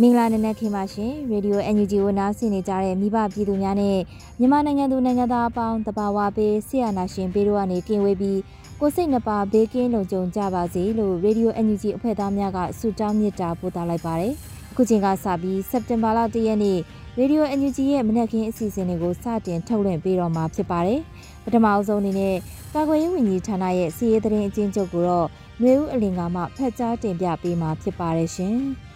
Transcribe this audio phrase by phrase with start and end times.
[0.00, 3.98] မင်္ဂလာနံနက်ခင်းပါရှင်ရေဒီယို NUG ကိုနားဆင်နေကြတဲ့မိဘပြည်သူများနဲ့
[4.38, 8.40] မြန်မာနိုင်ငံသူနိုင်ငံသားအပေါင်းတဘာဝပေးဆရာနာရှင်ပေးတို့ကနေကင်ဝေးပြီး
[8.80, 14.32] ကိုစိတ်နှပါဘေးကင်းလုံခြုံကြပါစေလို့ရေဒီယို NUG အဖွဲ့သားများကဆုတောင်းမေတ္တာပို့သလိုက်ပါတယ်
[14.70, 16.78] အခုချိန်ကစပြီးစက်တင်ဘာလ၁ရက်နေ့
[17.18, 21.00] ရေဒီယို NUG ရဲ့မနက်ခင်းအစီအစဉ်တွေကိုစတင်ထုတ်လွှင့်ပေးတော့မှာဖြစ်ပါတယ်
[21.44, 22.36] ပထမအဆုံးအနေနဲ့
[22.74, 25.28] ကာကွယ်ရေးဝန်ကြီးဌာနရဲ့စီးရဲသတင်းအကျဉ်းချုပ်ကိုတော့
[25.62, 28.58] မျိုးဦးအလင်ကမှဖတ်ကြားတင်ပြပေးမှာဖြစ်ပါတယ်ရှင်။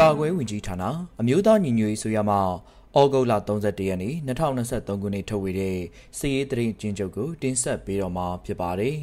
[0.00, 0.84] ကာကွယ်ဝင်ကြီးဌာန
[1.20, 5.78] အမျိုးသားညီညွတ်ရေးဆိုရမှဩဂုတ်လ31ရက်နေ့2023ခုနှစ်ထုတ်ဝေတဲ့
[6.18, 8.98] စီရေးသတင်းကျင်းချုပ်ကိုတင်ဆက်ပေးတော့မှာဖြစ်ပါတယ်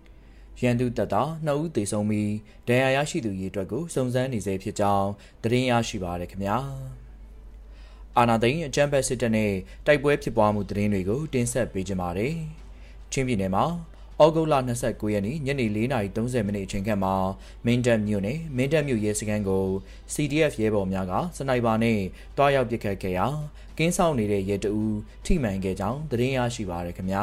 [0.62, 2.32] ။ရန်သူတပ်သား2ဦးသေဆုံးပြီး
[2.68, 5.08] ဒဏ်ရာရရှိသူရေးအတွက်ကိုစုံစမ်းနေစေဖြစ်ကြောင်း
[5.42, 6.56] သတင်းရရှိပါရခင်ဗျာ။
[8.16, 9.52] အာနာသိန်းအကြမ်းဖက်စစ်တပ်နဲ့
[9.86, 12.34] တိုက်ပွဲဖြစ်ပွားမှုသတင်းတွေကိုတင်ဆက်ပေးကြပါမယ်။
[13.12, 13.64] ချင်းပြည်နယ်မှာ
[14.24, 17.14] ဩဂုတ်လ29ရက်နေ့ညနေ4:30မိနစ်အချိန်ခန့်မှာ
[17.66, 19.64] မင်းတပ်မြို့နယ်မင်းတပ်မြို့ရဲစခန်းကို
[20.14, 21.98] CDF ရဲဘော်များကစနိုက်ပါနဲ့
[22.36, 23.26] တွားရောက်ပစ်ခတ်ခဲ့ရာ
[23.78, 27.22] ကင်းဆောင်နေတဲ့ရဲတအူးထိမှန်ခဲ့ကြောင်းသတင်းရရှိပါရခင်ဗျာ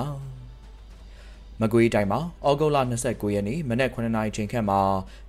[1.62, 4.82] မကွေးတိုင်းမှာဩဂုတ်လ29ရက်နေ့မနက်9:00နာရီချိန်ခန့်မှာ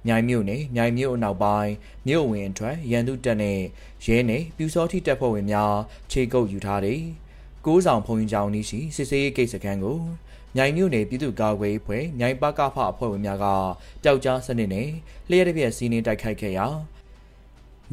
[0.07, 1.73] မြိုင်မြို့နယ်မြိုင်မြို့အနောက်ပိုင်း
[2.09, 3.61] မြို့ဝင်အထွက်ရန်သူတပ်နဲ့
[4.07, 5.75] ရဲနယ်ပြူစောတိတပ်ဖွဲ့ဝင်များ
[6.11, 7.01] ခြေကုပ်ယူထားတဲ့
[7.67, 9.99] ကိုးဆောင်ဖုန်ကြီးကျောင်းနီးရှိစစ်စေးဂိတ်စခန်းကို
[10.57, 13.47] မြိုင်မြို့နယ်ပြည်သူ့ကာကွယ်ရေးဖွဲ့မြိုင်ပကဖအဖွဲ့ဝင်များက
[14.03, 14.89] ပျောက်ကြားစနစ်နဲ့
[15.31, 16.67] လျှက်တစ်ပြက်စီးနှင်းတိုက်ခိုက်ခဲ့ရာ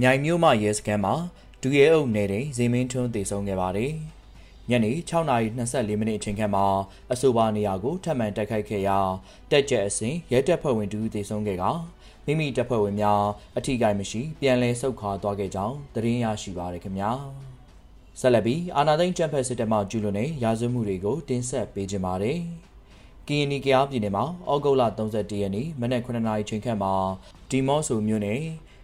[0.01, 1.13] မြိုင်မြို့မှရဲစခန်းမှာ
[1.61, 3.91] ဒူရဲအုပ်နယ်တဲ့ဇေမင်းထွန်းတည်ဆုံခဲ့ပါတယ်။
[4.69, 6.65] ညနေ6:24မိနစ်အချိန်ခန့်မှာ
[7.11, 8.99] အဆိုပါနေရာကိုထပ်မံတိုက်ခိုက်ခဲ့ရာ
[9.51, 11.63] တက်ကြက်အစဉ်ရဲတပ်ဖွဲ့ဝင်တူတည်ဆုံခဲ့က
[12.25, 13.21] မိမိတပ်ဖွဲ့ဝင်များ
[13.57, 17.11] အထိကိမရှိ ပြန်လည်ဆုတ်ခွာသွားခဲ့ကြောင်းသတင်းရရှိပါရခင်ဗျာ။
[18.19, 22.39] ဆက်လက်ပြီးအာနာသိန်းကျန်းဖက်စစ်တပ်မှကျူးလွန်တဲ့ရာဇဝမှုတွေကိုတင်ဆက်ပေးကြပါမယ်။
[23.27, 26.93] ကီယနီကရားပြည်နယ်မှာဩဂုတ်လ31ရက်နေ့မနက်9:00နာရီချိန်ခန့်မှာ
[27.49, 28.41] ဒီမော့ဆိုမြို့နယ်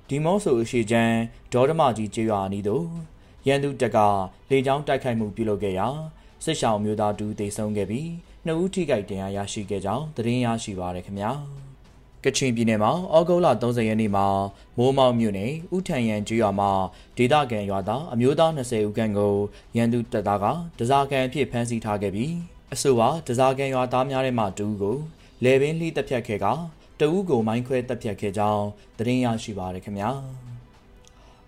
[0.09, 1.17] ဒီမော့ဆိုအရှိချမ်း
[1.53, 2.85] ဒေါ်ဓမကြီးကျေးရွာအနီးသို့
[3.47, 3.97] ရန်သူတပ်က
[4.49, 5.87] လေကြောင်းတိုက်ခိုက်မှုပြုလုပ်ခဲ့ရာ
[6.43, 8.09] စစ်ရှောင်းမျိုးသားတူတေဆုံးခဲ့ပြီး
[8.45, 11.31] နှစ်ဦးထိခိုက်ဒဏ်ရာရရှိခဲ့ကြောင်းသတင်းရရှိပါရခင်ဗျာ။
[12.27, 14.27] ကချင်ပြည်နယ်မှာဩဂုတ်လ30ရက်နေ့မှာ
[14.77, 16.71] မိုးမောက်မြို့နယ်ဥထံရန်ကျွော်မှာ
[17.17, 19.33] ဒေသခံရွာသားအမျိုးသား20ဦးခန့်ကို
[19.77, 20.45] ရန်သူတပ်သားက
[20.79, 22.33] ဒဇာကန်အဖြစ်ဖမ်းဆီးထားခဲ့ပြီး
[22.73, 24.97] အဆိုပါဒဇာကန်ရွာသားများထဲမှတဦးကို
[25.43, 26.45] လေပင်လှိတက်ဖြတ်ခဲ့က
[26.99, 28.66] တဦးကိုမိုင်းခွဲတက်ဖြတ်ခဲ့ကြောင်း
[28.97, 30.09] သတင်းရရှိပါရခင်ဗျာ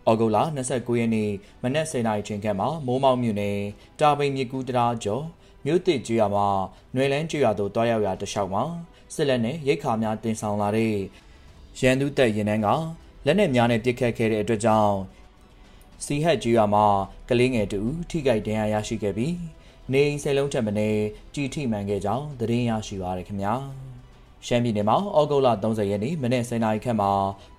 [0.10, 0.38] ဩဂုတ်လ
[0.70, 1.30] 29ရက်နေ့
[1.64, 3.58] မနက်10:00နာရီချိန်ခန့်မှာမိုးမောက်မြို့နယ်
[4.00, 5.24] တာပိန်မြကူတရာကျော်
[5.66, 6.48] မြို့တစ်ကျွော်မှာ
[6.94, 8.64] ຫນွေလန်းကျွော်သို့တွားရောက်ရာတလျှောက်မှာ
[9.14, 10.96] စစ်လက်နဲ့ရိတ်ခါများတင်ဆောင်လာတဲ့
[11.80, 12.68] ရန်သူတပ်ရင်နှန်းက
[13.26, 14.96] လက်နက်များနဲ့ပစ်ခတ်ခဲ့တဲ့အတွက်ကြောင့်
[16.06, 16.86] စီဟက်ကျွော်မှာ
[17.30, 19.36] ကလေးငယ်တူထိခိုက်ဒဏ်ရာရရှိခဲ့ပြီး
[19.92, 21.04] နေအိမ်ဆယ်လုံးထက်မနည်း
[21.34, 23.54] ကြီးထိမှန်ခဲ့ကြောင်းသတင်းရရှိပါရခင်ဗျာ
[24.46, 27.12] ရှမ်းပြည်နယ်မှာဩဂုတ်လ30ရက်နေ့မနေ့7:00နာရီခန့်မှာ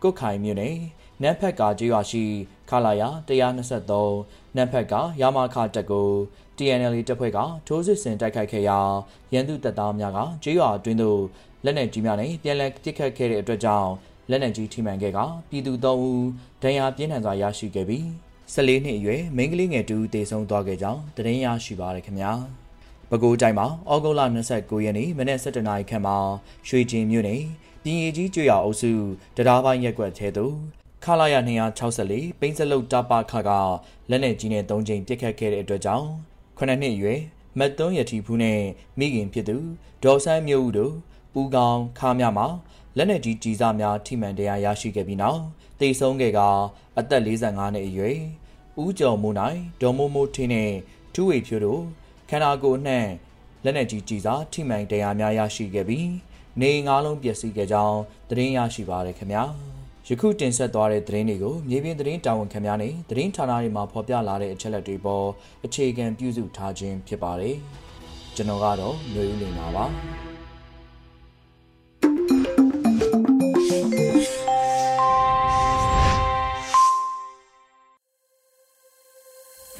[0.02, 0.76] ကုတ်ခိုင်မြို့နယ်
[1.22, 2.24] နန်းဖက်ကကျေးရွာရှိ
[2.70, 6.08] ခလာယာ123နန်းဖက်ကရာမခတက်ကို
[6.56, 8.78] TNL တပ်ဖွဲ့ကထိုးစစ်ဆင်တိုက်ခိုက်ခဲ့ရာ
[9.32, 11.20] ရန်သူတပ်သားများကကျေးရွာအတွင်းသို့
[11.64, 13.90] လက်နက်ကြီးများနဲ့ပြန်လည်ပစ်ခတ်ခဲ့တဲ့အတွက်ကြောင့်
[14.30, 15.18] လက်နက်ကြီးထိမှန်ခဲ့က
[15.50, 16.24] ပြည်သူ၃ဦး
[16.62, 18.04] ဒဏ်ရာပြင်းထန်စွာရရှိခဲ့ပြီး
[18.54, 22.32] 14နှစ်အရွယ်မိန်းကလေးငယ်တူတေဆုံးသွားခဲ့ကြောင်းသတင်းရရှိပါရခင်ဗျာ
[23.10, 24.20] ပဲခူးတိုင်းမှာဩဂုတ်လ
[24.52, 26.16] 29ရက်နေ့မနေ့7:00နာရီခန့်မှာ
[26.68, 27.42] ရွှေကျင်မြို့နယ်
[27.84, 28.92] ပြည်ရည်ကြီးကျွော်အုပ်စု
[29.36, 31.34] တရားပိုင်းရက်ွက်သေးသို့ ခလာရ
[31.88, 33.50] 264ပိန်းစလုတ်တပခက
[34.10, 36.08] လက်နက်ကြီးနဲ့၃ချိန်ပစ်ခတ်ခဲ့တဲ့အတွက်ကြောင့်
[36.56, 37.20] 9နှစ်အရွယ်
[37.58, 38.60] မတ်သွန်းရတီဖူးနဲ့
[38.98, 39.56] မိခင်ဖြစ်သူ
[40.02, 40.94] ဒေါ်ဆန်းမျိုးဦးတို့
[41.32, 42.46] ပူကောင်ခါမြမှာ
[42.96, 45.40] လက်နက်ကြီးကြီးစားများထိမှန်တရားရရှိခဲ့ပြီးနောက်
[45.80, 46.40] တိတ်ဆုံးခဲ့က
[46.98, 48.18] အသက်45နှစ်အရွယ်
[48.82, 50.72] ဦးကျော်မိုးနိုင်ဒေါ်မိုးမိုးထင်းနဲ့
[51.14, 51.82] ထူးဝေဖြိုးတို့
[52.30, 53.06] ခန္ဓာကိုယ်နှံ့
[53.64, 56.08] လက်နက်ကြီးကြီးစားထိမှန်တရားများရရှိခဲ့ပြီး
[56.60, 57.98] နေငါးလုံးပျက်စီးခဲ့ကြောင်း
[58.28, 59.44] သတင်းရရှိပါရခင်ဗျာ
[60.12, 65.26] ယခုတင်ဆက်သွားတဲ့သတင်းတွေကိုမြေပြင်သတင်းတာဝန်ခံများနဲ့သတင်းဌာနတွေမှာဖော်ပြလာတဲ့အချက်အလက်တွေပေါ်
[65.64, 67.56] အခြေခံပြုစုထားခြင်းဖြစ်ပါတယ်
[68.36, 69.84] ကျွန်တော်ကတော့မျိုးဦးလင်ပါပါ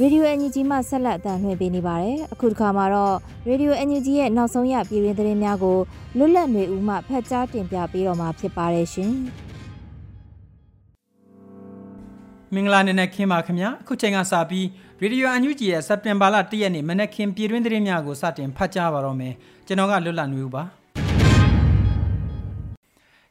[0.02, 3.16] ရေဒီယိုအန်ယူဂျီမှဆက်လက်အသံလွှင့်ပေးနေပါတယ်။အခုတစ်ခါမှာတော့
[3.48, 5.78] ရေဒီယိုအန်ယူဂျီရဲ့နောက်ဆုံးရပြည်တွင်သတင်းများကို
[6.18, 9.14] လွတ်လပ်နေဦးမှဖတ်ကြားတင်ပြပေးတော့မှာဖြစ်ပါတယ်ရှင်။
[12.54, 14.66] မင်္ဂလာနေ့နဲ့ခင်ပါခင်ဗျာအခုချိန်ကစပြီး
[15.00, 19.34] ရေဒီယိုအန်ယူဂျီရဲ့စက်တင်ဘာလ၁ရက်နေ့မနက်ခင်းပြည်တွင်သတင်းများကိုစတင်ဖတ်ကြားပါတော့မယ်။
[19.66, 20.62] ကျွန်တော်ကလွတ်လပ်နေဦးပါ။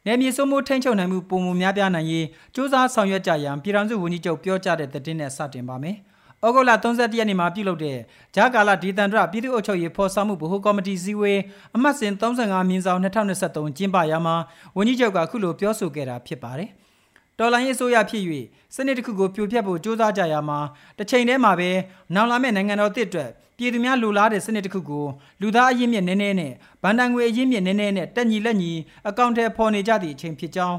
[0.05, 5.95] နယ်မြေစိုးမိုးထိန်းချုပ်နိုင်မှုပုံမှုများပြားနိုင်ရေးစ조사ဆောင်ရွက်ကြရန်ပြည်ထောင်စုဝန်ကြီးချုပ်ပြောကြားတဲ့သတင်းနဲ့စတင်ပါမယ်။
[6.45, 7.97] ဩဂုတ်လ31ရက်နေ့မှာပြုလုပ်တဲ့
[8.35, 11.39] ဂျာကာလာဒေသန္တရပြည်သူ့အုပ်ချုပ်ရေးဖော်ဆောင်မှုဗဟိုကော်မတီစည်းဝေး
[11.75, 14.35] အမှတ်စဉ်35မြင်းဆောင်2023ကျင်းပရာမှာ
[14.77, 16.71] ဝန်ကြီးချုပ်ကခုလိုပြောဆိုခဲ့တာဖြစ်ပါတယ်။
[17.39, 18.23] တော်လိုင်းရေးအစိုးရဖြစ်၍
[18.75, 20.59] စနစ်တစ်ခုကိုပြိုဖျက်ဖို့ကြိုးစားကြရမှာ
[20.97, 21.69] တစ်ချိန်တည်းမှာပဲ
[22.13, 25.05] နောင်လာမယ့်နိုင်ငံတော်တစ်အတွက်ပြည်သူများလူလားတဲ့စနစ်တစ်ခုကို
[25.41, 28.71] လူသားအရင်းမြစ်နည်းနည်းနဲ့ဗန်တန်ငွေအရင်းမြစ်နည်းနည်းနဲ့တက်ညီလက်ညီ
[29.07, 30.77] အကောင့်ထဲပေါ်နေကြသည့်အချိန်ဖြစ်ကြောင်း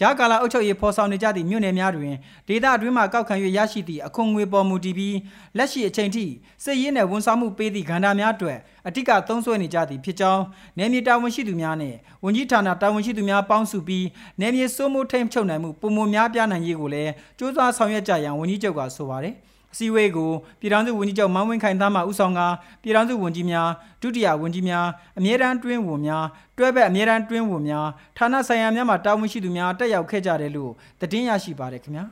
[0.00, 2.14] ဂျာကာလာအုပ်ချုပ်ရေးဖော်ဆောင်နေကြသည့်မြို့နယ်များတွင်
[2.48, 5.16] ဒေသအတွင်းမှကောက်ခံ၍ရရှိသည့်အခွန်ငွေပေါ်မူတည်ပြီး
[5.56, 6.24] လက်ရှိအချိန်ထိ
[6.64, 10.42] စစ်ရေးနှင့်ဝန်ဆောင်မှုပေးသည့်ကဏ္ဍများအတွက်အထူးသုံးစွဲနေကြသည်ဖြစ်ကြောင်း
[10.78, 14.06] နယ်မြေတာဝန်ရှိသူများနှင့်ဝန်ကြီးဌာနတာဝန်ရှိသူများပေါင်းစုပြီး
[14.40, 19.34] နယ်မြေစိုးမိုးထိန်းချုပ်နိုင်မှုပုံမများပြားနိုင်ရေးကိုလည်းစ조사ဆောင်ရွက်ကြရန်ဝန်ကြီးချုပ်ကဆိုပါတယ်။
[19.76, 20.30] အစည်းအဝေးကို
[20.60, 22.40] ပြည်ထောင်စုဝန်ကြီးချုပ်မန်းဝင်းခိုင်သားမှဦးဆောင်က
[22.82, 23.68] ပြည်ထောင်စုဝန်ကြီးများ
[24.02, 24.86] ဒုတိယဝန်ကြီးများ
[25.18, 26.24] အမြဲတမ်းတွင်းဝန်များ
[26.58, 27.86] တွဲဘက်အမြဲတမ်းတွင်းဝန်များ
[28.16, 32.04] ဌာနဆိုင်ရာများမှတာဝန်ရှိသူများတက်ရောက်ခဲ့ကြတယ်လို့သတင်းရရှိပါတယ်ခင်ဗျာ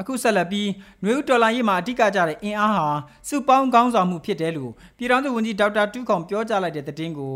[0.00, 0.68] အခုဆက်လက်ပြီး
[1.04, 2.86] နွေဦးဒေါ်လာရေးမှာအဓိကကြတဲ့အင်အားဟာ
[3.28, 7.34] စုပေါင်းကောင်းဆောင်မှုဖြစ်တယ်လို့ပြည်ထောင်စုဝန်ကြီးဒေါက်တာတူးခေါင်ပြောကြားလိုက်တဲ့သတင်းကို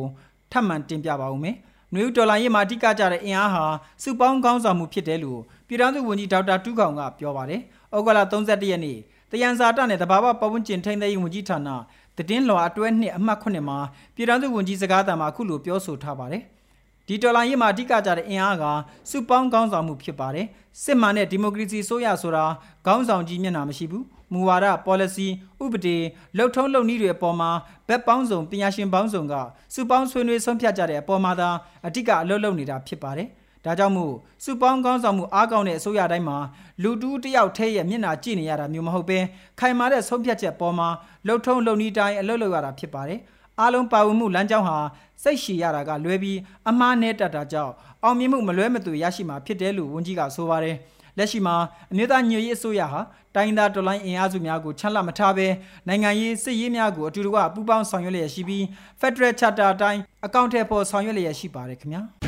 [0.52, 1.56] ထပ်မံတင်ပြပါဦးမယ်။
[1.94, 3.64] နွေဦးဒေါ်လာရေးမှာအဓိကကြတဲ့အင်အားဟာ
[4.02, 7.60] စုပေါင်းကောင်းဆောင်မှုဖြစ်တယ်လို့ပြည်ထောင်စုဝန်ကြီးဒေါက်တာတူးခေါင်ကပြောပါတယ်။
[7.94, 8.98] ဩဂုတ်လ31ရက်နေ့
[9.30, 11.68] တယန်စာတနဲ့တဘာဝပတ်ဝန်းကျင်ထိန်းသိမ်းရေးဝန်ကြီးဌာန
[12.16, 13.78] တည်င်းလွှာအတွဲနှစ်အမှတ်9မှာ
[14.14, 16.42] ပြည်ထောင်စုဝန်ကြီးစကားသံမှာအခုလိုပြောဆိုထားပါတယ်။
[17.08, 18.64] ဒီဒေါ်လာရေးမှာအဓိကကြတဲ့အင်အားက
[19.10, 20.46] စုပေါင်းကောင်းဆောင်မှုဖြစ်ပါတယ်။
[20.82, 22.44] စစ်မှန်တဲ့ဒီမိုကရေစီဆိုရဆိုတာ
[22.86, 25.28] ခေါင်းဆောင်ကြီးမျက်နှာမရှိဘူး။မူဝါဒ policy
[25.64, 25.96] ဥပဒေ
[26.36, 27.50] လှုပ်ထုံးလုပ်နည်းတွေအပေါ်မှာ
[27.88, 29.34] ဘက်ပေါင်းစုံပညာရှင်ပေါင်းစုံက
[29.74, 31.48] စုပေါင်းဆွေးနွေးဆုံးဖြတ်ကြတဲ့အပေါ်မှာသာ
[31.86, 33.28] အဓိကအလုပ်လုပ်နေတာဖြစ်ပါတယ်။
[33.64, 34.14] ဒါကြောင့်မို့
[34.44, 36.38] စုပေါင်းကောင်းဆောင်မှုအားကောင်းတဲ့အစိုးရတိုင်းမှာ
[36.82, 39.18] လူတူးတယောက်ထဲရဲ့မျက်နှာကြည့်နေရတာမျိုးမဟုတ်ဘဲ
[39.60, 40.88] ခိုင်မာတဲ့ဆုံးဖြတ်ချက်ပေါ်မှာ
[41.26, 43.20] လှုပ်ထုံးလုပ်နည်းတိုင်းအလုပ်လုပ်ရတာဖြစ်ပါတယ်။
[43.60, 44.78] အားလုံးပါဝင်မှုလမ်းကြောင်းဟာ
[45.22, 46.38] စိတ်ရှည်ရတာကလွဲပြီး
[46.68, 47.72] အမှားနဲ့တတ်တာကြောင့်
[48.02, 50.76] အောင်မြင်မှုမလွဲမသွေရရှိမှာဖြစ်တယ်လို့ဝန်ကြီးကဆိုပါတယ်။
[51.18, 51.56] လက်ရှိမှာ
[51.92, 53.00] အမျိုးသားညွေရေးအစိုးရဟာ
[53.34, 55.46] တိုင်းသားတော်လိုင်းအင်အားစုများကိုချမ်းလမထားဘဲ
[55.88, 58.62] နိုင်ငံရေးစစ်ရေးများကိုအတူတကွပူးပေါင်းဆောင်ရွက်လျက်ရှိပြီး
[59.00, 62.25] Federal Charter အတိုင်းအကောင့်ထဲပေါ်ဆောင်ရွက်လျက်ရှိပါတယ်ခင်ဗျာ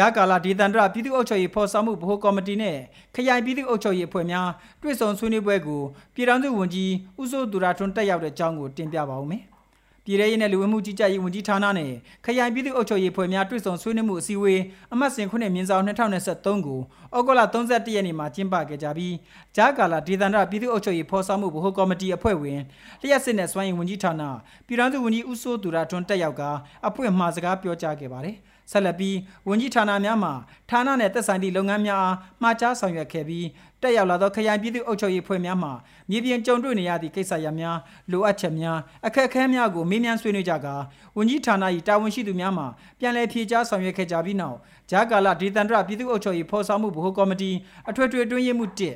[0.00, 2.76] ဂျာကာလာဒေသန္တရပြည်သူ့အုပ်ချုပ်ရေးဖော်ဆောင်မှုဗဟိုကော်မတီနဲ့
[3.14, 4.48] ခရိုင်ပြည်သူ့အုပ်ချုပ်ရေးအဖွဲ့များ
[4.82, 5.82] တွေ့ဆုံဆွေးနွေးပွဲကို
[6.14, 9.42] ပြည်ထောင်စုဝန်ကြီးဦးစိုးသူရထွန်းတက်ရောက်တဲ့အကြောင်းကိုတင်ပြပါဦးမယ်။
[10.04, 11.92] ပြည်ထရေးနဲ့လူဝင်မှုကြီးကြပ်ရေးဝန်ကြီးဌာနနဲ့
[12.24, 14.60] ခရိုင်ပြည်သူ့အုပ်ချုပ်ရေးဖွဲ့များတွေ့ဆုံဆွေးနွေးမှုအစည်းအဝေး
[14.92, 16.80] အမှတ်စဉ်ခုနှစ်မြင်းဆောင်2023ကို
[17.16, 19.14] ဩဂုတ်လ31ရက်နေ့မှာကျင်းပခဲ့ကြပြီး
[19.56, 22.60] ဂျာကာလာဒေသန္တရပြည်သူ့အုပ်ချုပ်ရေးဖော်ဆောင်မှုဗဟိုကော်မတီအဖွဲ့ဝင်
[23.02, 24.22] လျှက်စစ်နဲ့စွမ်းရည်ဝန်ကြီးဌာန
[24.66, 26.50] ပြည်ထောင်စုဝန်ကြီးဦးစိုးသူရထွန်းတက်ရောက်ကာ
[26.88, 28.36] အဖွဲ့မှာစကားပြောကြားခဲ့ပါတယ်
[28.70, 29.16] ဆက်လက်ပြီး
[29.48, 30.30] ဝန်ကြီးဌာနများမှ
[30.70, 33.46] ဌာနနဲ့သက်ဆိုင်သည့်လုပ်ငန်းများအားမှာကြားဆောင်ရွက်ခဲ့ပြီး
[33.82, 35.70] တက်ရောက်လာသောခရိုင်ပြည်သူ့အုပ်ချုပ်ရေးဖွဲ့များမှ
[36.10, 37.78] မြေပြင်ကြုံတွေ့နေရသည့်ကိစ္စရပ်များ
[38.12, 40.74] လိုအပ်ချက်များအခက်အခဲများကိုမေးမြန်းဆွေးနွေးကြကာ
[41.16, 42.64] ဝန်ကြီးဌာန၏တာဝန်ရှိသူများမှ
[42.98, 44.56] ပြန်လည်ဖြေကြားဆောင်ရွက်ခဲ့ကြပြီးနောက်
[44.90, 47.50] ဂျာကာလာဒေသန္တရပြည်သူ့အုပ်ချုပ်ရေးဖော်ဆောင်မှုဗဟိုကော်မတီ
[47.88, 48.94] အထွေထွေတွင်းရေးမှု1ပြည်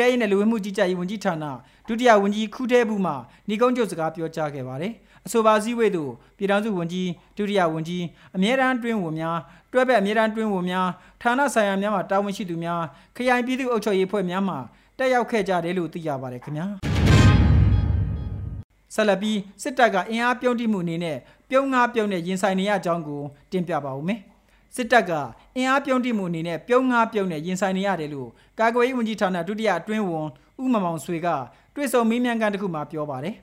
[0.00, 1.44] ထောင်ရေးနဲ့လူဝင်မှုကြီးကြပ်ရေးဝန်ကြီးဌာန
[1.88, 3.12] ဒုတိယဝန်ကြီးခူးတဲဘူးမှ
[3.48, 4.92] ညီကုန်းချုပ်စကားပြောကြားခဲ့ပါတယ်။
[5.30, 8.04] အဆိုပါစည်းဝေးသို့ပြည်ထောင်စုဝန်ကြီးဒုတိယဝန်ကြီး
[8.36, 9.38] အမြဲတမ်းတွင်းဝန်များ
[9.72, 10.88] တွဲဘက်အမြဲတမ်းတွင်းဝန်များ
[11.22, 12.80] ဌာနဆိုင်ရာများမှတာဝန်ရှိသူများ
[13.16, 14.56] ခရိုင်ပြည်သူ့အုပ်ချုပ်ရေးဖွဲ့များမှ
[14.98, 16.66] တက်ရောက်ခဲ့ကြတယ်လို့သိရပါတယ်ခင်ဗျာ
[18.94, 21.16] ဆက်လက်ပြီးစစ်တပ်ကအင်အားပြုံးတိမှုအနေနဲ့
[21.50, 23.22] ပြုံးငါပြုံးနဲ့ရင်ဆိုင်နေရကြောင်းကို
[23.52, 24.20] တင်ပြပါဦးမယ်
[24.76, 25.12] စစ်တပ်က
[25.56, 30.26] အင်အားပြုံးတိမှုအနေနဲ့ပြုံးငါပြုံးနဲ့ရင်ဆိုင်နေရတယ်လို့ကာကွယ်ရေးဝန်ကြီးဌာနဒုတိယအတွင်းဝန်
[30.62, 31.28] ဦးမမောင်ဆွေက
[31.74, 33.36] တွေ့ဆုံမေးမြန်းခန်းတစ်ခုမှာပြောပါတယ်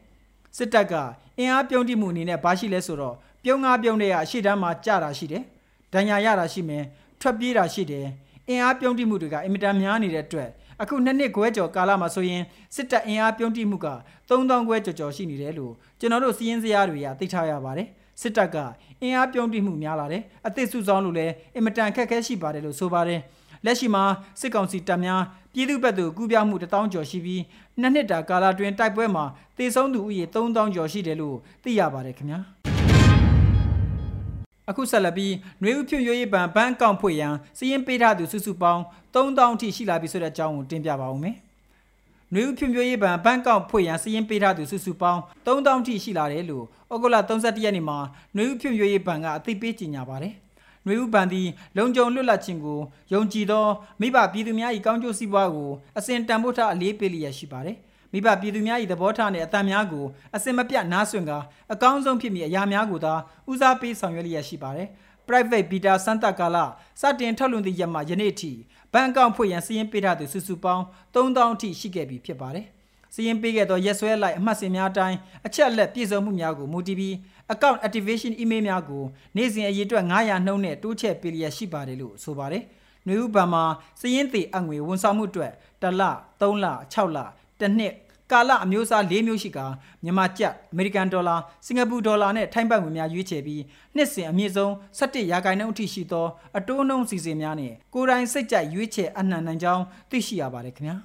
[0.58, 0.94] စစ်တပ်က
[1.38, 5.44] အင်အားပြုံးတိမှုအနေနဲ့ဘာရှိလဲဆိုတော့ပြုံးငါပြုံးတွေကအရှိတန်းမှာကြတာရှိတယ်။
[5.94, 6.84] ဒဏ်ရာရတာရှိမယ်။
[7.22, 8.06] ထွက်ပြေးတာရှိတယ်။
[8.48, 10.50] အင်အားပြုံးတိမှုတွေကအင်မတန်များနေတဲ့အတွက်
[10.82, 12.44] အခုနှစ်နှစ်ခွဲကျော်ကာလမှာဆိုရင်
[12.76, 13.88] စစ်တပ်အင်အားပြုံးတိမှုက
[14.30, 17.88] 3000ခွဲကျော်ကျော်ရှိနေတယ်လို့ကျွန်တော်တို့စီးရင်စရာတွေကသိထားရပါတယ်။
[18.22, 18.58] စစ်တပ်က
[19.02, 23.22] အင်အားပြုံးတိမှုများလာတယ်။အသစ်စုဆောင်းလို့လည်းအင်မတန်ခက်ခဲရှိပါတယ်လို့ဆိုပါတယ်။
[23.66, 24.04] လက်ရှိမှာ
[24.40, 25.22] စစ်ကောင်စီတပ်များ
[25.54, 27.42] ပြည်သူ့ဘက်သို့ကူးပြောင်းမှုတောင်းကျော်ရှိပြီး
[27.81, 29.25] နှစ်နှစ်တာကာလတွင်တိုက်ပွဲမှာ
[29.57, 32.39] တေဆုံးသူဦးရေ3000ကျော်ရှိတယ်လို့သိရပါတယ်ခင်ဗျာ
[34.69, 38.81] အခုဆက်လက်ပြီးຫນွေဥဖြွရွေးရေးပံဘန်းကောင်ဖွေရန်စည်ရင်ပေးထားသူစုစုပေါင်း
[39.13, 41.36] 3000အထိရှိလာပြီဆိုတဲ့အကြောင်းကိုတင်ပြပါဦးမယ်
[42.34, 47.98] နွေဦးဖြွန်ပြွေးရေးပံဘန်ကောက်ဖွင့်ရန်စည်ရင်ပေးထားသူစုစုပေါင်း3000တိရှိလာတယ်လို့ဩဂုတ်လ31ရက်နေ့မှာ
[48.36, 50.34] နွေဦးဖြွန်ပြွေးရေးပံကအသိပေးကြေညာပါတယ်။
[50.88, 52.79] နှွေဦးပန်သည်လုံခြုံလွတ်လပ်ခြင်းကို
[53.13, 53.65] ယုံကြည်သော
[54.01, 57.77] မိဘပြည်သူများ၏ကောင်းကျိုးစီးပွားကိုအစဉ်တန်ဖိုးထားအလေးပေးလျက်ရှိပါတယ်
[58.13, 61.38] မိဘပြည်သူများ၏သဘောထားနှင့်အသံများကိုအစင်မပြတ်နားဆွင့်ကာ
[61.74, 63.13] အကောင်းဆုံးဖြစ်မည်အရာများကိုသာ
[63.51, 64.88] ဦးစားပေးဆောင်ရွက်လျက်ရှိပါတယ်။
[65.27, 66.58] private beta စမ်းသပ်ကာလ
[67.01, 68.51] စတင်ထုတ်လွှင့်သည့်ရက်မှယနေ့ထိ
[68.94, 72.65] ဘဏ်အကောင့်ဖွင့်ရန်စီးရင်ပေးထားသူစုစုပေါင်း3000အထိရှိခဲ့ပြီဖြစ်ပါတယ်။
[73.13, 75.17] စီးရင်ပေးခဲ့သောရက်စွဲလိုက်အမှတ်စဉ်များအတိုင်း
[75.48, 77.15] အချက်အလက်ပြည့်စုံမှုများကိုမူတည်ပြီး
[77.54, 79.04] account activation email များကို
[79.36, 82.63] နေ့စဉ်အရေးအတွက်900နှုန်းနဲ့တိုးချဲ့ပေးလျက်ရှိပါတယ်လို့ဆိုပါတယ်။
[83.08, 83.63] နှွေဦးဘဏ်မှာ
[84.00, 86.01] စီးရင်သေးအငွေဝန်ဆောင်မှုအတွက်တစ်လ
[86.42, 87.18] 3လ6လ
[87.60, 87.94] တစ်နှစ်
[88.32, 89.60] ကာလအမျိုးအစား၄မျိုးရှိက
[90.04, 91.36] မြန်မာကျပ်အမေရိကန်ဒေါ်လာ
[91.66, 93.62] စင်ကာပူဒေါ်လာနဲ့ထိုင်းဘတ်ငွေများရွေးချယ်ပြီး
[93.96, 96.27] နှစ်စဉ်အမြင့်ဆုံး17ရာခိုင်နှုန်းအထိရှိသော
[96.58, 100.96] အတိုးနှုန်းစီစဉ်များနဲ့ကိုယ်တိုင်စိတ်ကြိုက်ရွေးချယ်အနှံနိုင်ကြောင်းသိရှိရပါတယ်ခင်ဗျာ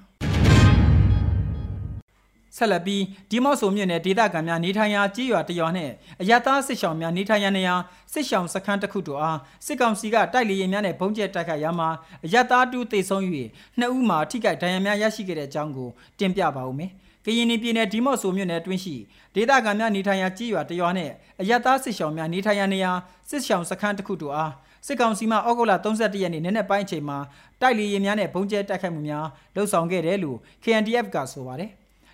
[2.57, 5.89] ဆက်လက်ပြီးဒီမော့ဆိုမြို့နယ်ဒေသခံများနေထိုင်ရာကြေးရွာတရွာနဲ့
[6.21, 7.75] အရသာစစ်ဆောင်များနေထိုင်ရာနေရာ
[8.13, 11.89] စစ်ဆောင်စခန်းတစ်ခုတို့အားစစ်ကောင်စီကတိုက်လေယာဉ်များနဲ့ဘုံကျဲတိုက်ခိုက်ရာမှာ
[12.25, 13.23] အရသာတူတေဆုံး၍
[13.79, 16.91] နှစ်ဦးမှာထိခိုက်ဒဏ်ရာများရရှိခဲ့တဲ့အကြောင်းကိုတင်ပြပါဦးမယ်။
[17.25, 18.95] ကရင်ပြည်နယ်ဒီမော့ဆိုမြို့နယ်တွင်းရှိ
[19.35, 22.91] ဒေသခံများနေထိုင်ရာကြေးရွာတရွာနဲ့အရသာစစ်ရှောင်များနေထိုင်ရာနေရာ
[23.29, 24.51] စစ်ရှောင်စခန်းတစ်ခုတို့အား
[24.87, 27.17] စစ်ကောင်စီမှဩဂုတ်လ31ရက်နေ့နက်နက်ပိုင်းအချိန်မှာ
[27.61, 31.71] တိုက်လေယာဉ်များနဲ့ဘုံကျဲတိုက်ခိုက်မှုများလှုပ်ဆောင်ခဲ့တယ်လို့ KNDF ကဆိုပါတယ်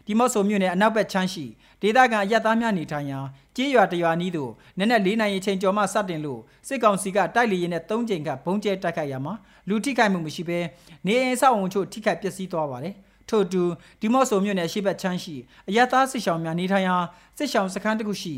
[0.10, 1.46] ဒီမော့ဆိုမြို့နယ်အနောက်ဘက်ချမ်းရှိ
[1.82, 3.20] ဒေသခံအရက်သားများနေထိုင်ရာ
[3.56, 9.34] ကြေးရွာတရွာနီးသို့နက်နက်၄နိုင်အချိန်ကျော်မှစတင်လို့စစ်ကောင်စီကတိုက်လေရင်နဲ့၃ချိန်ကဘုံကျဲတိုက်ခိုက်ရမှာ
[9.70, 10.60] လူထိခိုက်မှုမရှိဘဲ
[11.06, 12.96] နေအိမ်ဆောက်အုံချို့ထိခိုက်ပျက်စီးသွားပါတယ်။
[13.30, 13.64] ထို့တူ
[14.02, 15.36] ဒီမော့ဆိုမြို့နယ်ရှိဘက်ချမ်းရှိ
[15.70, 16.96] အရသာစစ်ဆောင်များနေထိုင်ရာ
[17.38, 18.36] စစ်ဆောင်စခန်းတစ်ခုရှိ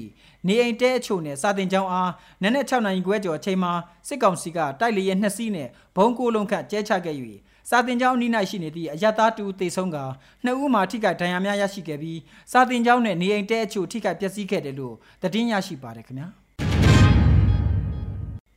[0.47, 2.11] နေအိမ်တဲအချို့နဲ့စာတင်ကျောင်းအား
[2.41, 3.73] နက်နက်6နိုင်ခွဲကျော်အချိန်မှာ
[4.07, 7.15] စစ်ကောင်စီကတိုက်လေရဲ့နှစ်စီးနဲ့ဘုံကိုလုံးခတ်ကျဲချခဲ့၍
[7.73, 9.97] စာတင်ကျောင်းအနီး၌ရှိနေသည့်အရသာတူတေဆုံးက
[10.45, 12.19] နှစ်ဦးမှထိခိုက်ဒဏ်ရာများရရှိခဲ့ပြီး
[12.51, 16.27] စာတင်ကျောင်းနဲ့နေအိမ်တဲအချို့ထိခိုက်ပျက်စီးခဲ့တယ်လို့သတင်းရရှိပါတယ်ခင်ဗျာ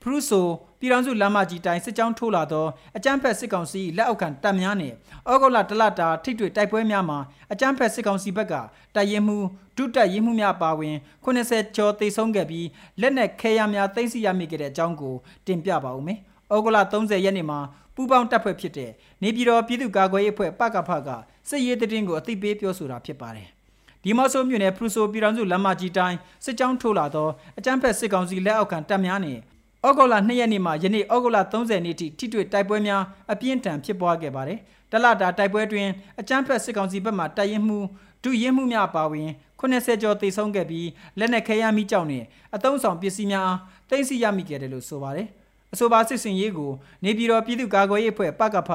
[0.02, 0.46] ဖရုဆို
[0.78, 2.66] ပြည်ထောင်စုလမ်းမကြီးတိုင်းစစ်ကြောင်းထိုးလာသော
[2.96, 4.92] အကြမ်းဖက်စစ်ကောင်စီလက်အောက်ခံတပ်များနဲ့
[5.30, 7.18] ဩဂုတ်လတလတာထိတွေ့တိုက်ပွဲများမှာ
[7.52, 8.54] အကြမ်းဖက်စစ်ကောင်စီဘက်က
[8.94, 9.36] တိုက်ရင်မှု
[9.76, 12.66] ဒုတက်ရင်မှုများပါဝင်80ကျော်သေဆုံးခဲ့ပြီး
[13.00, 15.14] လက်နက်ခဲယမ်းများသိမ်းဆည်းရမိခဲ့တဲ့အကြောင်းကို
[15.46, 16.18] တင်ပြပါဦးမယ်။
[16.54, 17.58] ဩဂုတ်လ30ရက်နေ့မှာ
[17.94, 18.90] ပူးပေါင်းတပ်ဖွဲ့ဖြစ်တဲ့
[19.22, 21.08] နေပြည်တော်ပြည်သူ့ကာကွယ်ရေးအဖွဲ့ပကဖက
[21.48, 23.48] စစ်ရေးတရင်ကိုအသိပေးပြောဆိုတာဖြစ်ပါတယ်။
[24.04, 29.38] ဒီမော့ဆိုမြို့နယ်ဖရူဆိုပြည်တော်စုလမ်းမကြီးတိုင်းစစ်ကြောင်းထိုးလာသောအကြမ်းဖက်စစ်ကောင်စီလက်အောက်ခံတပ်များနဲ့
[29.86, 34.58] ဩဂုတ်လ2ရက်နေ့မှယနေ့ဩဂုတ်လ30နေ့ထိထိတွေ့တိုက်ပွဲများအပြင်းထန်ဖြစ်ပွားခဲ့ပါတယ်။
[34.92, 35.88] တလတာတိုက်ပွဲတွင်
[36.20, 37.78] အကြမ်းဖက်စစ်ကောင်စီဘက်မှတိုက်ရင်မှု
[38.24, 39.28] ဒုရင်မှုများပါဝင်
[39.60, 43.50] 80ကျော်သေဆုံးခဲ့ပြီးလက်နက်ခဲယမ်းမိကြောက်နှင့်အုံဆောင်ပစ္စည်းများ
[43.90, 45.28] တင်စီရမိခဲ့တယ်လို့ဆိုပါတယ်။
[45.74, 46.72] အဆိုပါစစ်စင်ရေးကို
[47.04, 48.70] နေပြည်တော်ပြည်သူ့ကာကွယ်ရေးအဖွဲ့ပကဖ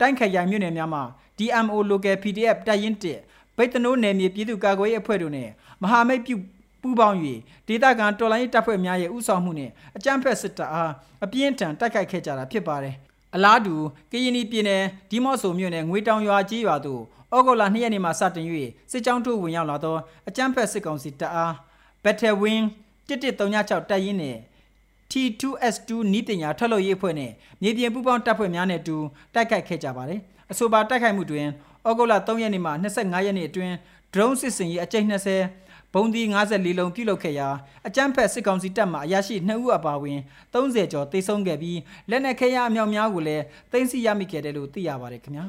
[0.00, 1.00] တိုင်းခရိုင်မြို့နယ်များမှ
[1.38, 5.48] DMO Local PDF တပ်ရင်း1ဗိတ်တနိုးနယ်မြေပြည်သူ့ကာကွယ်ရေးအဖွဲ့တို့နဲ့
[5.82, 6.34] မဟာမိတ်ပြု
[6.82, 7.18] ပူးပေါင်း၍
[7.68, 10.92] ဒေသခံတော်လိုင်းတပ်ဖွဲ့များရဲ့ဥဆောင်မှုနဲ့အကြမ်းဖက်စစ်တပ်အား
[11.24, 12.94] အပြင်းထန်တိုက်ခိုက်ခဲ့ကြတာဖြစ်ပါတယ်။
[13.34, 13.74] အလားတူ
[14.12, 17.02] ကရင်ပြည်နယ်ဒီမော့ဆိုမြို့နယ်ငွေတောင်ရွာကြီးရွာသို့
[17.34, 18.46] ဩဂုတ်လ2ရက်နေ့မှာစတင်၍
[18.90, 19.96] စစ်ကြောင်းထိုးဝင်ရောက်လာသော
[20.28, 21.52] အကြမ်းဖက်စစ်ကောင်စီတပ်အား
[22.04, 22.64] Battle Wing
[23.08, 24.36] 1136တပ်ရင်းနဲ့
[25.12, 28.96] T2S2 နီးပညာထွက်လို့ရေးအဖွဲ့နဲ့မြေပြင်ပူးပေါင်းတပ်ဖွဲ့များနဲ့အတူ
[29.34, 30.20] တိုက်ခိုက်ခဲ့ကြပါတယ်။
[30.52, 31.46] အဆိုပါတိုက်ခိုက်မှုတွင်
[31.88, 33.74] ဩဂုတ်လ3ရက်နေ့မှ25ရက်နေ့အတွင်း
[34.12, 37.48] drone စစ်စင်ရေးအကြိမ်20ဘုံဒီ54လုံးပြုတ်လုခဲ့ရာ
[37.86, 40.20] အကြမ်းဖက်စစ်ကောင်စီတပ်မှအရာရှိ2ဦးအပါအဝင်
[40.52, 41.78] 30ကျော်သေဆုံးခဲ့ပြီး
[42.10, 45.46] လက်နက်ခဲယမ်းအမြောက်များကိုလည်းသိမ်းဆည်းရမိခဲ့တယ်လို့သိရပါတယ်ခင်ဗျာ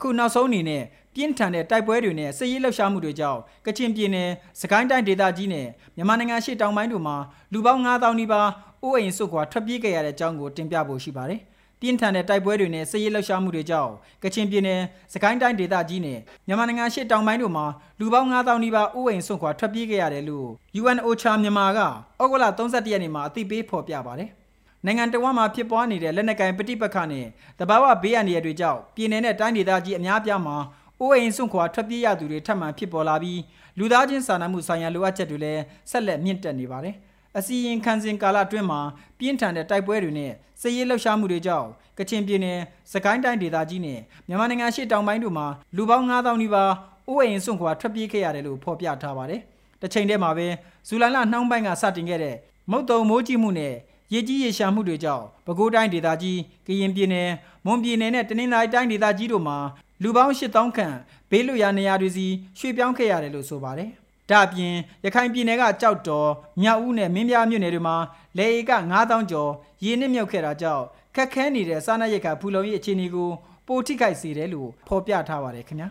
[0.00, 0.82] အခုနောက်ဆုံးအနေနဲ့
[1.14, 4.30] ပြင်းထန်တဲ့တိုက်ပွဲတွေနဲ့စစ်ရေးလှုပ်ရှားမှုတွေကြောင့်ကချင်ပြည်နယ်
[4.60, 5.66] စကိုင်းတိုင်းဒေသကြီးနဲ့
[5.96, 7.16] မြန်မာနိုင်ငံရှေ့တောင်ပိုင်းတို့မှာ
[7.52, 8.48] လူပေါင်း9000နီးပါး
[8.82, 11.40] အိုးအိမ်စုခွာထွက်ပြေးခဲ့ရတဲ့အကြောင်းကိုတင်ပြဖို့ရှိပါတယ်
[11.80, 13.92] ပြင်းထန်တဲ့တိုက်ပွဲတွေနဲ့စစ်ရေးလှုပ်ရှားမှုတွေကြောင့်
[14.24, 14.80] ကချင်ပြည်နယ်
[15.12, 17.66] စကိုင်းတိုင်းဒေသကြီးနဲ့မြန်မာနိုင်ငံရှေ့တောင်ပိုင်းတို့မှာ
[18.00, 20.48] လူပေါင်း9000နီးပါးဥယျာဉ်ဆွန့်ခွာထွက်ပြေးခဲ့ရတယ်လို့
[20.80, 24.30] UNOCHA မြန်မာကဩဂုတ်လ31ရက်နေ့မှာအသိပေးဖော်ပြပါတယ်။
[24.86, 27.26] နိုင်ငံတော်မှာဖြစ်ပွားနေတဲ့လက်နက်ကိုင်ပဋိပက္ခနဲ့
[27.58, 30.56] တဘာဝဘေးအန္တရာယ်တွေကြောင့်ပြည်내နဲ့တိုင်းဒေသကြီးအများပြားမှာ
[31.00, 33.40] အိုးအိမ်စွန့်ခွာထွက်ပြေးရသူတွေထပ်မံဖြစ်ပေါ်လာပြီး
[33.78, 36.94] လူသားချင်းစာနာမှုဆိုင်ရာလိုအပ်ချက်တွေလည်းဆက်လက်မြင့်တက်နေပါတယ်။
[37.38, 38.80] အစီရင်ခံစဉ်ကာလအတွင်းမှာ
[39.18, 41.68] ပြင်းထန်တဲ့တိုက်ပွဲတွေနဲ့စစ်ရေးလှုပ်ရှားမှုတွေကြောင့်
[41.98, 42.58] ကချင်ပြည်နယ်
[42.92, 45.46] စကိုင်းတိုင်းဒေသကြီးနဲ့မြန်မာနိုင်ငံရှေ့တောင်ပိုင်းတို့မှာ
[45.76, 46.72] လူပေါင်း9000နီးပါး
[47.08, 49.40] အိုးအိမ်စွန့်ခွာထွက်ပြေးခဲ့ရတယ်လို့ဖော်ပြထားပါတယ်။
[49.80, 50.46] တစ်ချိန်တည်းမှာပဲ
[50.88, 52.36] ဇူလိုင်လနှောင်းပိုင်းကစတင်ခဲ့တဲ့
[52.70, 53.74] မုတ်တုံမိုးကြီးမှုနဲ့
[54.12, 57.30] ရေကြီးရေရှာမှုတွေကြောင့်ပဲခူးတိုင်းဒေသကြီးကရင်ပြည်နယ်
[57.66, 59.58] မွန်ပြည်နယ်နဲ့တနင်္သာရီတိုင်းဒေသကြီးတို့မှာ
[60.02, 60.96] လူပေါင်း8000ခန့်
[61.30, 62.26] ဘေးလွတ်ရာနေရာတွေစီ
[62.58, 63.90] ရွှေ့ပြောင်းခဲ့ရတယ်လို့ဆိုပါတယ်။
[64.30, 64.74] ဒဒါအပြင်
[65.04, 66.30] ရခိုင်ပြည်နယ်ကကြောက်တော်
[66.62, 67.96] မြောက်ဦးနဲ့မင်းပြားမြို့နယ်တွေမှာ
[68.38, 69.50] လေဧက9000ကျော်
[69.84, 70.84] ရေနစ်မြုပ်ခဲ့တာကြောင့်
[71.16, 73.30] ခက်ခဲနေတဲ့စားနပ်ရိက္ခာဖူလုံရေးအခြေအနေကို
[73.66, 75.88] ပိုထိခိုက်စေတယ်လို့ဖော်ပြထားပါတယ်ခင်ဗျာ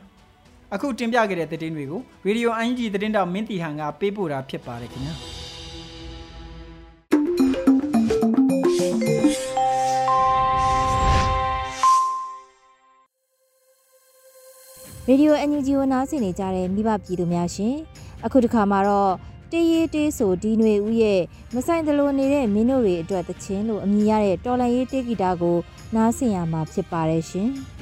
[0.74, 5.38] အခုတင်ပြခဲ့တဲ့သတင်းတွေကိုရေဒီယိုအန်ဂျီသတင်းတောက်မင်းတီဟန်ကပေးပို့တာဖြစ်ပါတယ်ခင်ဗျာ
[15.12, 17.75] ရေဒီယိုအန်ယူဂျီကိုနားဆင်နေကြတဲ့မိဘပြည်သူများရှင်
[18.25, 19.13] အခုတစ်ခါမှာတော့
[19.51, 21.22] တေးရေးတေးဆိုဒီຫນွေဦးရဲ့
[21.56, 25.58] မဆိုင်တလို့နေတဲ့မင်းတို့တွေအတွက်တခြင်းလို့အမည်ရတဲ့တော်လန်ရေးတေးဂီတာကို
[25.96, 27.50] နားဆင်ရမှာဖြစ်ပါတယ်ရှင်။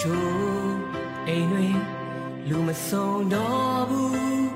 [0.00, 0.74] ချိုး
[1.28, 1.66] အိမ်တွေ
[2.48, 4.48] လူမဆုံးတော့ဘူး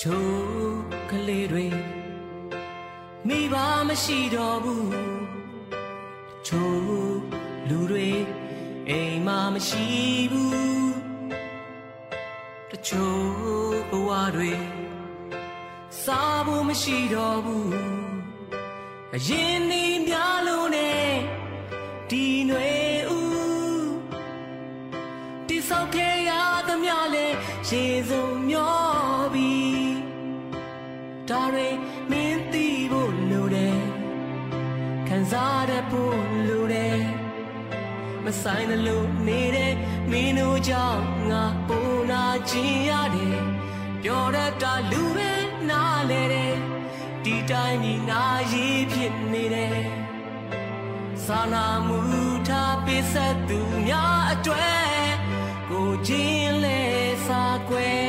[0.00, 0.76] ချိုး
[1.10, 1.66] ကလေးတွေ
[3.28, 3.54] မိဘ
[3.88, 4.90] မရှိတော့ဘူး
[6.46, 7.18] ချိုး
[7.68, 8.08] လူတွေ
[8.88, 9.84] အိမ်မမရှိ
[10.32, 10.92] ဘူး
[12.70, 13.22] တချို့
[13.90, 14.52] ဘဝတွေ
[16.02, 17.72] စားဖို့မရှိတော့ဘူး
[19.14, 21.10] အရင်နေများလို့နဲ့
[22.10, 22.77] ဒီຫນွေ
[27.70, 28.76] ရေစုံမျော
[29.34, 29.54] ပြီ
[31.28, 31.68] ဒါတွေ
[32.10, 33.80] မင်းသိဖို့လိုတယ်
[35.08, 37.00] ခံစားရဖို့လိုတယ်
[38.24, 39.74] မဆိုင်လို့နေတဲ့
[40.10, 43.40] မင်းတို့ကြောင့်ငါပုံနာခြင်းရတယ်
[44.02, 45.32] ပြောတတ်တာလူပဲ
[45.70, 46.56] နားလေတယ်
[47.24, 48.22] ဒီတိုင်းကြီးနာ
[48.52, 49.80] ရေးဖြစ်နေတယ်
[51.24, 52.00] စာနာမှု
[52.48, 55.17] ထားပေးဆက်သူများအတွေ့
[55.72, 56.82] ကိုချင်းလဲ
[57.26, 58.08] စာကွယ်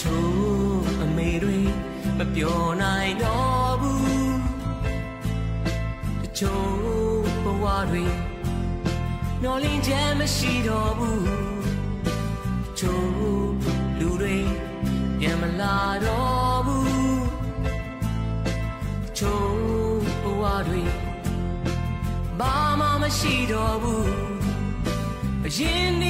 [0.00, 1.58] ချိုးအမေတွေ
[2.18, 4.36] မပြောနိုင်တော့ဘူး
[6.22, 6.72] တချို့
[7.44, 8.04] ဘဝတွေ
[9.42, 11.24] မျောလင်းချက်မရှိတော့ဘူး
[12.78, 13.08] ချို့
[14.00, 14.71] လူတွေပြန်
[15.42, 17.26] မလာတော့ဘူး
[19.18, 20.82] ချို့ဘဝတွေ
[22.38, 24.12] ဘာမှမရှိတော့ဘူး
[25.46, 26.01] အရင်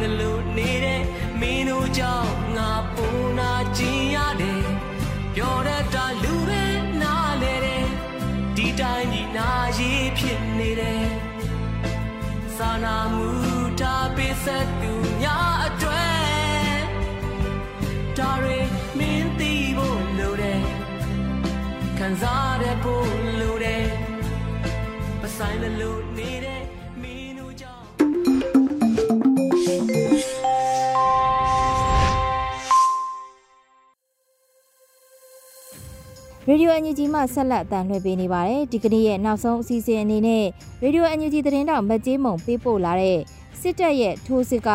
[0.00, 1.02] မဆိုင်တယ်လို့နေတဲ့
[1.40, 4.64] မင်းတို့ကြောင့်ငါပုံနာကျင်ရတယ်
[5.34, 6.64] ပြောတတ်တာလူပဲ
[7.02, 7.86] နားလေတယ်
[8.56, 11.08] ဒီတိုင်းကြီးနာရေးဖြစ်နေတယ်
[12.56, 13.30] စာနာမှု
[13.80, 16.82] ထားပေးဆက်သူများအတွက်
[18.18, 18.58] ဒါတွေ
[18.98, 20.62] မင်းသိဖို့လိုတယ်
[21.98, 23.10] ခံစားရဖို့
[23.40, 23.86] လိုတယ်
[25.20, 25.99] မဆိုင်လို့
[36.48, 40.44] ရေဒီယိုအန်ယူဂျီမှဆက်လက်အတန်လွှင့်ပေးနေပါတယ်ဒီကနေ့ရဲ့နောက်ဆုံးအစီအစဉ်အနေနဲ့
[40.82, 43.18] ရေဒီယိုအန်ယူဂျီသတင်းတောက်မက်ကြီးမုံပေးပို့လာတဲ့
[43.60, 44.70] စစ်တပ်ရဲ့ထိုးစစ်က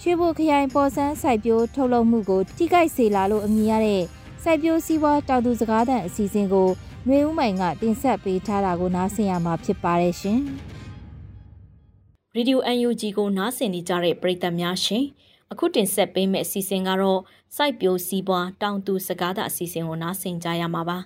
[0.00, 4.02] ရွှေဘိုခရိုင်ပေါ်ဆန်းစိုက်ပျိုးထုတ်လုပ်မှုကိုထိခိုက်စေလာလို့အမည်ရတဲ့
[4.42, 6.68] စိုက်ပျိုးစည်းဝါးတောင်သူစကားသံအစီအစဉ်ကို
[7.06, 10.40] ຫນွေဦးမိုင်ကတင်ဆက်ပေးထားတာကိုနားဆင်ရမှာဖြစ်ပါတယ်ရှင်
[12.34, 15.04] ရေဒီယို UNG ကိုနားဆင်နေကြတဲ့ပရိသတ်များရှင်
[15.52, 17.20] အခုတင်ဆက်ပေးမယ့်အစီအစဉ်ကတော့
[17.56, 20.98] စိုက်ပျိုးစီးပွားတောင်သူစကားသအစီအစဉ်ကိုနားဆင်ကြရမှာပါ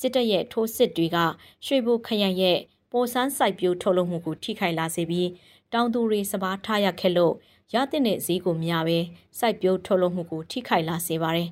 [0.00, 1.18] စစ်တပ်ရဲ့ထိုးစစ်တွေက
[1.66, 2.58] ရွှေဘိုခရိုင်ရဲ့
[2.92, 5.28] ပေါ်ဆန်းစိုက်ပျိုးထုတ်လုပ်မှုကိုထိခိုက်လာစေပြီး
[5.72, 7.34] တောင်သူတွေစပါးထားရခဲ့လို့
[7.74, 8.98] ရတဲ့တဲ့ဈေးကိုမရပဲ
[9.38, 11.48] စိုက်ပျိုးထုတ်လုပ်မှုကိုထိခိုက်လာစေပါတယ်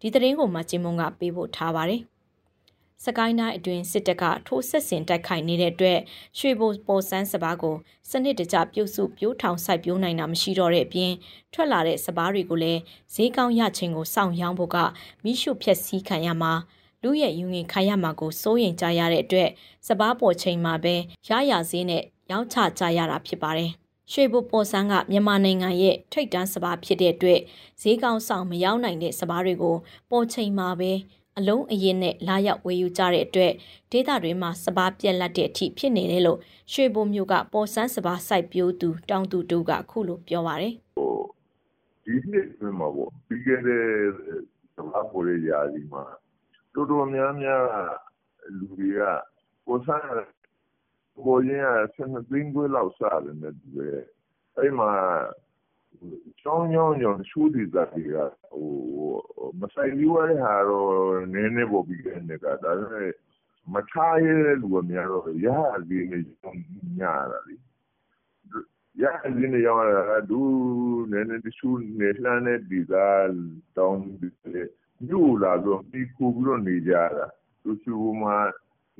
[0.00, 2.02] ဒီသတင်းကိုမှကျင်းမုံကပေးဖို့ထားပါတယ်
[3.04, 5.98] စကိုင်းတိုင်းအတွင်းစစ်တပ်ကထိုးဆက်ဆင်တိုက်ခိုက်နေတဲ့အတွက်
[6.38, 7.76] ရွှေဘိုပေါ်ဆန်းစပားကို
[8.10, 11.12] စနစ်တကျပြုတ်စုပြိုးထောင်စိုက်ပြိုးနိုင်တာမရှိတော့တဲ့အပြင်
[11.52, 12.80] ထွက်လာတဲ့စပားတွေကိုလည်း
[13.14, 14.76] ဈေးကောင်းရခြင်းကိုစောင့်ရောင်းဖို့က
[15.24, 16.52] မိရှုဖြက်စီးခံရမှာ
[17.02, 19.48] လူရဲ့ယူငင်ခိုင်ရမှာကိုစိုးရင်ကြရတဲ့အတွက်
[19.86, 20.94] စပားပေါ်ချိန်မှာပဲ
[21.28, 23.70] ရရဈေးနဲ့ရောင်းချကြရတာဖြစ်ပါတယ်
[24.12, 27.40] ရွှေဘိုပေါ်ဆန်းကမြန်မာနိုင်ငံရဲ့ထိတ်တန်းစပားဖြစ်တဲ့အတွက်
[27.82, 29.76] ဈေးကောင်းဆောင်မရောက်နိုင်တဲ့စပားတွေကို
[30.10, 30.92] ပေါ်ချိန်မှာပဲ
[31.38, 33.52] အလုံးအရင်နဲ့လာရောက်ဝယ်ယူကြတဲ့အတွက်
[33.92, 36.38] ဒေသတွေမှာစပားပြက်လက်တဲ့အထိဖြစ်နေတယ်လို့
[36.72, 40.74] ရွှေဘိုမျိုးကပေါ်ဆန်းစပားစိုက်ပျိုးသူတောင်သူတို့ကအခုလိုပြောပါတယ်။
[42.04, 43.84] ဒီနှစ်အတွင်းမှာပေါ့ပြီးခဲ့တဲ့
[44.74, 46.04] စပားပေါ်ရရာဒီမှာ
[46.74, 47.64] တော်တော်များများ
[48.58, 49.00] လူတွေက
[49.66, 50.06] ပေါ်ဆန်း
[51.26, 54.00] ပေါ်ရင်ဆယ်နှစ်သိန်းခွဲလောက်စားတယ်နဲ့တူတယ်။
[54.58, 54.90] အဲ့မှာ
[56.40, 58.16] ကျောင်းကျောင်းကျောင်းရှူဒီတာတွေက
[58.50, 58.68] ဟို
[59.60, 60.92] မဆိုင်လီဝါဟာတော့
[61.32, 63.12] နည်းနည်းပေါ်ပြီးတဲ့ကဒါပေမဲ့
[63.74, 66.22] မထားရတဲ့လူကများတော့ရရလေးနဲ့
[67.00, 67.56] ညာတာလေ
[69.02, 70.40] ရရလေးနဲ့ရောင်းရတာဒူ
[71.10, 72.94] နည်းနည်းတရှူနေလှမ်းတဲ့ဒီက
[73.76, 74.68] တောင်းတယ်
[75.08, 77.26] ညို့လာတော့ပြီးခုပြီးတော့နေကြတာ
[77.62, 78.30] သူရှူမှ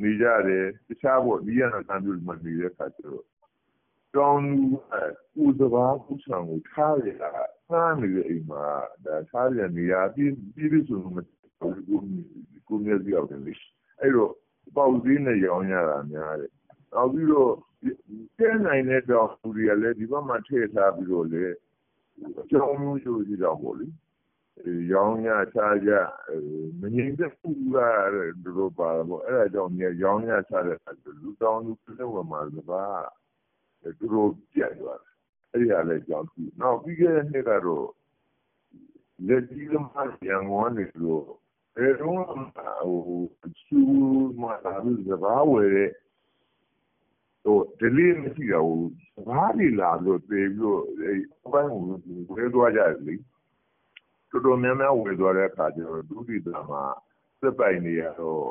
[0.03, 3.27] နေကြတယ်တခြားပေါ့ဒီရနာတန်ပြလို့မနေတဲ့ခါကျတော့
[4.17, 7.31] တောင်းလူကဥစဘာကုဆံကိုထားရတာ
[7.69, 8.65] စားနေတဲ့အိမ်မှာ
[9.05, 11.21] ဒါထားရနေရပြီးပြီးပြီးဆိုမှ
[11.61, 11.73] ကို
[12.69, 13.55] ကိုမြဲပြောက်တယ်လေ
[14.01, 14.33] အဲ့တော့
[14.77, 16.53] ပေါက်ဈေးနဲ့ရောင်းရတာများတယ်
[16.95, 17.53] နောက်ပြီးတော့
[18.39, 21.45] ကျဲနိုင်တဲ့တောင်လူတွေကလည်းဒီဘက်မှာထည့်ထားပြီးတော့လေ
[22.41, 23.87] အကြောင်းမျိုးရှိကြတော့ပေါ့လေ
[24.93, 25.91] ရောင်းရချကြ
[26.81, 28.09] မငြိမ်သက်ဘူးလား
[28.45, 30.79] တို့ပါတော့အဲ့ဒါကြောင့်ရောင်းရချတဲ့
[31.23, 32.85] လူတောင်းလူပြည့်ဝမှာကပါ
[33.99, 35.15] သူတို့ပြတ်သွားတယ်
[35.53, 36.27] အဲ့ဒီအလည်းကြောင့်
[36.61, 37.89] နောက်ပြီးခဲ့တဲ့နှစ်ကတော့
[39.27, 41.25] လက်ကြီးကမှရန်ကုန်ကနေလို့
[41.77, 43.23] အဲတော့ဟို
[43.61, 43.81] ချူ
[44.41, 45.91] မလာဘူးစဘာဝယ်တဲ့
[47.45, 48.91] ဟိုဒလီမရှိတော့ဘူး
[49.29, 51.13] ဘာလီလာလို့ပြေပြီးတော့အဲ
[51.53, 51.81] ဘိုင်းကို
[52.31, 53.15] ဝယ်သွားကြတယ်လေ
[54.31, 56.83] တော်တော်များများဝယ်သွားတဲ့အခါကျတော့ဒုတိယမှာ
[57.41, 58.45] စက်ပိုင်နေရတော့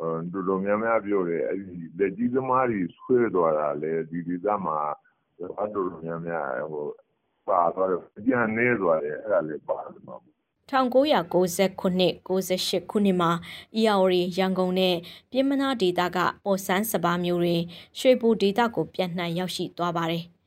[0.00, 4.78] တော်တော်များများပြောတယ်အဲဒီလက်ကြီးသမားတွေဆွဲသွားတာလေဒီဒေသမှာ
[5.60, 6.86] အတော်များများဟို
[7.48, 10.16] ပါသွားတယ်ကြံနေသွားတယ်အဲ့ဒါလေးပါတယ်မှာ
[10.70, 13.30] 1990ခုနှစ်68ခုနှစ်မှာ
[13.74, 14.96] အီယာအိုရီရန်ကုန်နဲ့
[15.30, 17.56] ပြည်မနာဒေသကပေါ်ဆန်းစပါးမျိုးတွေ
[17.98, 20.24] ရွှေဘူဒေသကိုပြန့်နှံ့ရောက်ရှိသွားပါတယ်။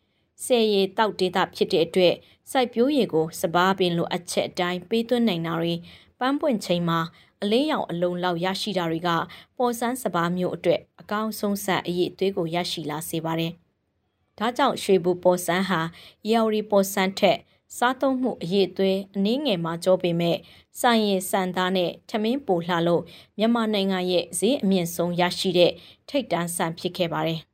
[0.44, 2.14] ဆယ်ရီတောက်ဒေသဖြစ်တဲ့အတွက်
[2.52, 5.74] စိုက်ပျိုးရေကိုစပါးပင်လိုအချက်အတိုင်းပေးသွင်းနိုင်တာတွေ
[6.20, 7.00] ပန်းပွင့်ချိန်မှာ
[7.44, 9.10] အလေးရောင်အလုံးလောက်ရရှိတာတွေက
[9.58, 13.52] ပေါ်ဆန်းစပါးမျိုးအတွက်အကောင်းဆုံးဆက်အရေးအသွေးကိုရရှိလာစေပါတယ်။
[14.40, 15.82] ဒါကြောင့်ရွှေဘူပေါ်ဆန်းဟာ
[16.26, 17.38] အီယာအိုရီပေါ်ဆန်းထက်
[17.78, 20.38] စားသုံးမှုအရေးအသွေးအနည်းငယ်မှာကြောပေမဲ့
[20.80, 23.04] စိုင်ရင်စံသားနဲ့ထမင်းပိုလှလို့
[23.38, 25.72] မြန်မာနိုင်ငံရဲ့ဈေးအမြင့်ဆုံးရရှိတဲ့
[26.10, 27.40] ထိပ်တန်းဆန်ဖြစ်ခဲ့ပါတယ်။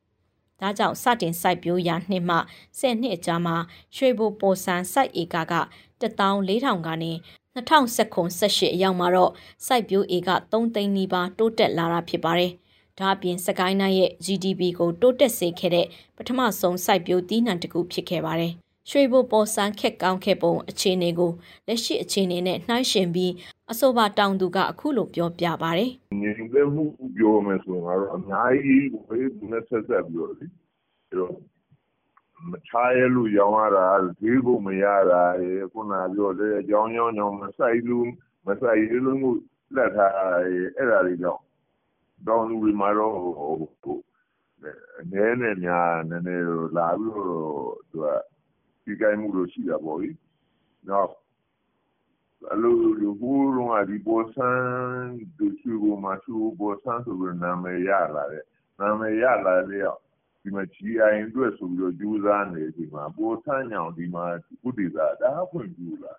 [0.60, 2.38] ဒါကြောင့်စတင်စိုက်ပျိုးရာနှစ်မှ
[2.80, 3.56] 10နှစ်အကြာမှာ
[3.96, 5.54] ရွှေဘိုပေါ်ဆန်စိုက်ဧကက
[6.02, 7.12] 14000ကနေ
[7.68, 9.32] 2019-18အရောက်မှာတော့
[9.66, 12.52] စိုက်ပျိုးဧက3သိန်းနီးပါးတိုးတက်လာတာဖြစ်ပါတယ်။
[13.00, 18.54] ဒါအပြင်စကိုင်းတိုင်းရဲ့ GDP ကိုတိုးတက်စေခဲ့တဲ့ပထမဆုံးစိုက်ပျိုးသီးနှံတစ်ခုဖြစ်ခဲ့ပါတယ်။
[18.90, 21.32] ရွှေဘိုပေါ်ဆန်းခက်ကောင်းခဲ့ပုံအခြေအနေကို
[21.68, 23.34] လက်ရှိအခြေအနေနဲ့နှိုင်းယှဉ်ပြီး
[23.72, 25.84] အဆိုပါတောင်သူကအခုလိုပြောပြပါဗျ။
[26.22, 26.84] ငြိမ်သက်မှု
[27.18, 30.46] ပြောမယ်ဆိုရင်တော့အများကြီးဝေးနဲ့ဆက်ဆက်ပြောလေ။
[31.10, 31.34] အဲတော့
[32.48, 33.86] မချားရလို့ရောင်းရတာ
[34.20, 35.22] ဈေးကိုမရတာ
[35.72, 38.08] ခုနပြောတဲ့ကြောင်းကြောင်းကြောင်းမဆိုင်လို့
[38.48, 39.38] မဆိုင်ရလို့
[39.76, 40.14] လက်ထား
[40.78, 41.42] အဲ့ဒါတွေကြောင့်
[42.28, 43.14] တောင်လူတွေမှာတော့
[43.82, 44.00] ဟို
[45.12, 46.46] နည်းနည်းများနည်းနည်း
[46.78, 48.08] လာပြီးတော့သူက
[48.84, 50.10] ထိခိုက်မှုတော့ရှိတာပေါ့လေ။
[50.90, 51.14] နောက်
[52.54, 58.46] အလိုလိုဟိုးလုံးကဒီပေါ်ဆန်းဒူချူကိုမှချူပေါ်ဆန်းဆိုပြီးနာမည်ရလာတဲ့
[58.80, 59.84] နာမည်ရလာတဲ့
[60.50, 64.26] ဒီမှာ GI အတွက်ဆိုပြီးတော့ကြိုးစားနေဒီမှာပေါ်ဆန်းညောင်ဒီမှာ
[64.62, 66.14] ကုတိသာဒါဖွင့်ပြလာ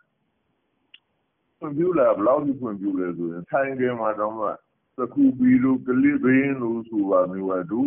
[1.59, 4.47] ဖွင့်ပြလာဘလောက်ဒီဖွင့်ပြလဲဆိုရင်ထိုင်ကမှာတော့မှ
[4.97, 7.83] သခုပီလိုကလစ်ဘင်းလို့ဆိုပါမျိုးကဒူ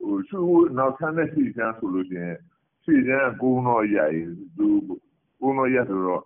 [0.00, 0.40] ဟိုရှု
[0.78, 2.36] နောက်ဆန်းတဲ့စီချမ်းဆိုလို့ရှိရင်
[2.84, 4.20] စီချမ်းကုန်းတော့ရိုက်
[4.56, 4.68] သူ
[5.40, 6.22] ကုန်းတော့ရဆိုတော့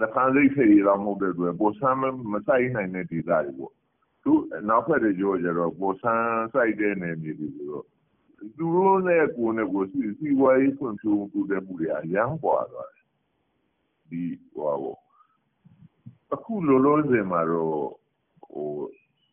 [0.00, 1.98] သခန်းလေးဖေးရမဟုတ်တဲ့အတွက်ပေါ်ဆန်း
[2.32, 3.72] မဆိုင်နိုင်တဲ့ဒေသတွေပေါ့
[4.22, 4.32] သူ
[4.68, 7.86] နောက်ဖက်တွေကြောကြတော့ပေါ်ဆန်းဆိုင်တဲ့နယ်မြေတွေဆိုတော့
[8.56, 13.06] သူတို့နဲ့ကိုယ်နဲ့ကိုယ်စီစီဝိုင်းဖွံ့ဖြိုးမှုတွေမှုတွေအရန်ပွာသွားတယ်
[14.10, 14.22] ဒီ
[14.54, 14.96] ဟောဘော
[16.34, 17.88] အခုလောလောဆယ်မှာတော့
[18.44, 18.70] ဟို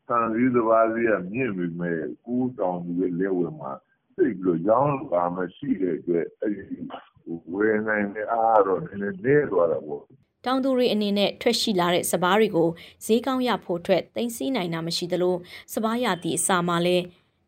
[0.07, 3.71] တန်ကြီးစပါးကြီးကမြင့်ပြီမဲ့ကူးတောင်ကြီးရဲ့လက်ဝင်မှာ
[4.15, 6.79] သိပြီးတော့ရောင်းလာမှရှိတဲ့အတွက်အဲဒီ
[7.53, 10.03] ဝယ်နိုင်တဲ့အားတော့နည်းနည်းနေသွားတာပေါ့
[10.45, 12.69] တောင်သူတွေအနေနဲ့ထွက်ရှိလာတဲ့စပားတွေကို
[13.05, 15.35] ဈေးကောင်းရဖို့အတွက်တင်စီနိုင်တာမရှိသလို
[15.73, 17.03] စပားရသည့်အစာမှာလည်း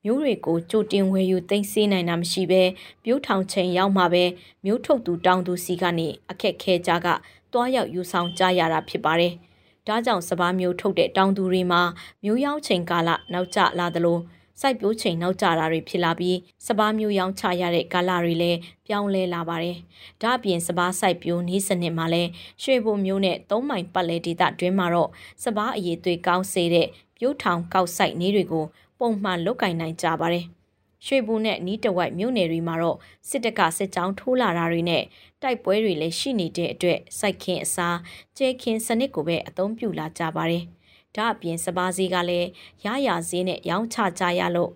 [0.09, 2.63] မျိုးတွေကိုကြိုတင်ဝယ်ယူသိမ်းဆည်းနိုင်တာမရှိဘဲ
[3.03, 4.23] ပြိုးထောင်ချိန်ရောက်မှပဲ
[4.65, 7.07] မျိုးထုတ်သူတောင်သူစီကနေအခက်ခဲကြက
[7.53, 9.33] တွားရောက်ယူဆောင်ကြရတာဖြစ်ပါတယ်။
[9.87, 11.81] ဒါကြောင့်စပားမျိုးထုတ်တဲ့တောင်သူတွေမှာ
[12.23, 14.19] မျိုးရောက်ချိန်ကာလနောက်ကျလာသလို
[14.61, 19.77] စိုက်ပျိုးချိန်နောက်ကျတာတွေဖြစ်လာပြီးစပားမျိုးရောင်းချရတဲ့ကာလတွေလည်းပြောင်းလဲလာပါတယ်။
[20.21, 22.29] ဒါ့အပြင်စပားစိုက်ပျိုးနည်းစနစ်မှာလည်း
[22.63, 25.09] ရွှေဘုံမျိုးနဲ့သုံးမိုင်ပတ်လည်ဒေသတွင်းမှာတော့
[25.43, 28.65] စပားအရေးသွေးကောင်းစေတဲ့ပြိုးထောင်ကောက်စိုက်နည်းတွေကို
[28.99, 30.45] ပုံမှန်လုပ်ကင်နိုင်ကြပါတယ်။
[31.05, 32.97] ရွှေဘူးနဲ့နီးတဝိုက်မြို့နယ်တွေမှာတော့
[33.29, 35.03] စစ်တပ်ကစစ်ကြောင်းထိုးလာတာတွေနဲ့
[35.41, 37.97] တိုက်ပွဲတွေလည်းရှိနေတဲ့အတွက်စိုက်ခင်းအစား
[38.37, 40.63] ကျဲခင်းစနစ်ကိုပဲအသုံးပြုလာကြပါတယ်။
[41.15, 42.47] ဒါအပြင်စပါးစည်းကလည်း
[42.85, 44.71] ရရစည်းနဲ့ရောင်းချကြရလို့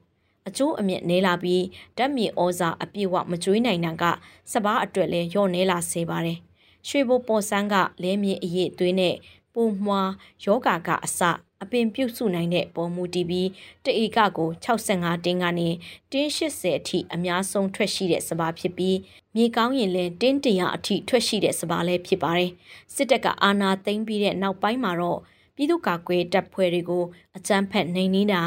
[0.47, 1.63] အကျိုးအမြင့်နေလာပြီး
[1.97, 4.03] ဓာတ်မြေဩဇာအပြည့်အဝမကျွေးနိုင်တာက
[4.51, 6.37] စပားအတွက်လည်းညော့နေလာစေပါတယ်။
[6.87, 9.15] ရွှေဘိုပေါ်ဆန်းကလဲမြေအရေးသွေးနဲ့
[9.53, 10.01] ပုံမွာ
[10.45, 11.21] ယောဂါကအစ
[11.63, 13.49] အပင်ပြုတ်စုနိုင်တဲ့ပေါ်မူတည်ပြီး
[13.85, 15.69] တဧကကို65တင်းကနေ
[16.11, 18.97] တင်း80အထိအများဆုံးထွက်ရှိတဲ့စပါးဖြစ်ပြီး
[19.35, 22.51] မြေကောင်းရင်လည်းတင်း100အထိထွက်ရှိတဲ့စပါးလည်းဖြစ်ပါတယ်။
[22.95, 25.19] စစ်တပ်ကအာဏာသိမ်းပြီးတဲ့နောက်ပိုင်းမှာတော့
[25.55, 27.03] ပြည်သူ့ကာကွယ်တပ်ဖွဲ့တွေကို
[27.37, 28.43] အကြမ်းဖက်နှိမ်နင်းတာ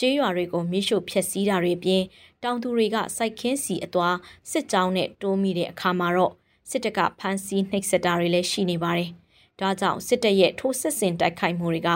[0.00, 2.02] ကျေးရွာတွေကိုမိရှို့ဖျက်ဆီးတာတွေပြင်
[2.42, 4.16] တောင်သူတွေကစိုက်ခင်းစီအသွား
[4.50, 6.32] စစ်ကြောင်းနဲ့တိုးမိတဲ့အခါမှာတော့
[6.70, 9.10] စစ်တပ်ကဖမ်းဆီးနှိပ်စက်တာတွေလည်းရှိနေပါတယ်။
[9.62, 11.90] ဒါကြောင့်စစ်တပ်ရဲ့ထိုးစစ်ဆင်တိုက်ခိုက်မှုတွေက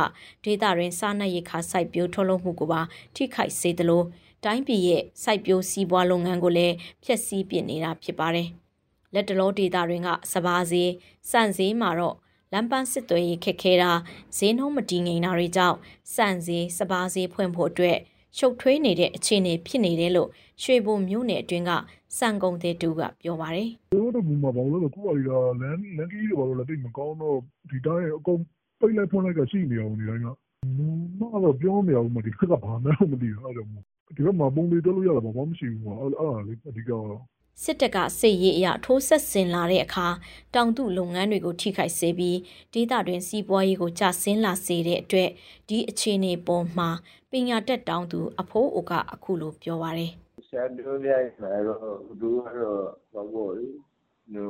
[0.44, 2.80] ဒေသတွင်းစားနပ်ရိက္ခာစိုက်ပျိုးထုတ်လုပ်မှုကိုပါ
[3.14, 4.02] ထိခိုက်စေသလို
[4.44, 6.74] တိုင်းပြည်ရဲ့စိုက်ပျိုးစီးပွားလုပ်ငန်းကိုလည်း
[7.04, 8.48] ဖျက်ဆီးပစ်နေတာဖြစ်ပါတယ်။
[9.14, 10.90] လက်တလောဒေသတွင်းကစပါးဈေး
[11.30, 12.16] စံဈေးမှာတော့
[12.52, 13.92] လမ်းပန်းစစ်သွေးခက်ခဲတာ
[14.36, 15.78] ဈေးနှုန်းမတည်ငြိမ်တာတွေကြောင့်
[16.14, 17.98] စံဈေးစပါးဈေးဖွင့်ဖို့အတွက်
[18.38, 20.28] ရှုပ်ထွေးနေတဲ့အခြေအနေဖြစ်နေတယ်လို့
[20.62, 21.70] ရွှေဘုံမြို့နယ်အတွင်းက
[22.18, 27.38] စံကုန်သေးတူကပြောပါတယ်။ကျွန်တော်တို့ဘူးမှာဘာလို့လဲကိုယ်ကလမ်းလမ်းကြီးတွေဘာလို့လဲတိတ်မကောင်းတော့
[27.70, 28.38] ဒီတိုင်းအကုန်
[28.80, 33.68] ပိတ်လိုက်ဖွင့်လိုက်ကရှိနေအောင်ဒီတိုင်းကမတော့ပြောမရဘူးမဒီခက်ကဘာမှမသိဘူးအဲ့တော့
[34.16, 37.20] ဒီကမှာပုံလေးတက်လို့ရတာဘာမှမရှိဘူးကွာအဲ့အဲ့ဒါလေးအဓိကတော့
[37.62, 40.08] စစ်တပ်ကစစ်ရေးအရထိုးဆက်ဆင်လာတဲ့အခါ
[40.54, 42.38] တောင်သူလုပ်ငန်းတွေကိုထိခိုက်စေပြီး
[42.72, 45.30] ဒေသတွင်းစီးပွားရေးကိုကျဆင်းလာစေတဲ့အတွက်
[45.68, 46.90] ဒီအခြေအနေပေါ်မှာ
[47.30, 50.12] ပညာတတ်တောင်သူအဖိုးအိုကအခုလိုပြောပါရယ်
[50.48, 51.22] ဆရာတို့ရဲ့
[51.66, 54.44] တော့သူကတော့ဘာလို့လဲ